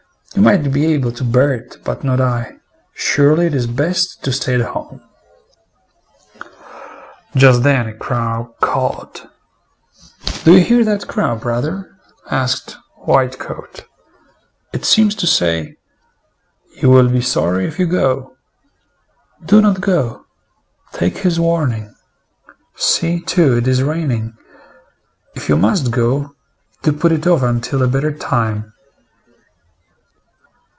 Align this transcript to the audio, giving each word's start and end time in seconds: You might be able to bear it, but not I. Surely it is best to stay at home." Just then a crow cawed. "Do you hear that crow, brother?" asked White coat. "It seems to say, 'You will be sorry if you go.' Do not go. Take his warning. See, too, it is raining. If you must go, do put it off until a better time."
You 0.33 0.41
might 0.41 0.71
be 0.71 0.85
able 0.93 1.11
to 1.11 1.25
bear 1.25 1.53
it, 1.53 1.75
but 1.83 2.05
not 2.05 2.21
I. 2.21 2.55
Surely 2.93 3.47
it 3.47 3.53
is 3.53 3.67
best 3.67 4.23
to 4.23 4.31
stay 4.31 4.55
at 4.55 4.61
home." 4.71 5.01
Just 7.35 7.63
then 7.63 7.85
a 7.87 7.93
crow 7.93 8.55
cawed. 8.61 9.29
"Do 10.45 10.53
you 10.55 10.61
hear 10.63 10.85
that 10.85 11.05
crow, 11.09 11.35
brother?" 11.35 11.91
asked 12.31 12.77
White 13.01 13.39
coat. 13.39 13.83
"It 14.71 14.85
seems 14.85 15.15
to 15.15 15.27
say, 15.27 15.75
'You 16.77 16.89
will 16.89 17.09
be 17.09 17.21
sorry 17.21 17.65
if 17.67 17.77
you 17.77 17.85
go.' 17.85 18.37
Do 19.45 19.59
not 19.61 19.81
go. 19.81 20.25
Take 20.93 21.17
his 21.17 21.41
warning. 21.41 21.93
See, 22.77 23.19
too, 23.19 23.57
it 23.57 23.67
is 23.67 23.83
raining. 23.83 24.35
If 25.35 25.49
you 25.49 25.57
must 25.57 25.91
go, 25.91 26.33
do 26.83 26.93
put 26.93 27.11
it 27.11 27.27
off 27.27 27.43
until 27.43 27.83
a 27.83 27.87
better 27.87 28.13
time." 28.17 28.71